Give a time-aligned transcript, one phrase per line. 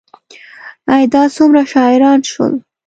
[0.91, 2.53] ای، دا څومره شاعران شول